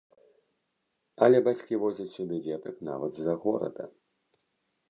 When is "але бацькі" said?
1.27-1.79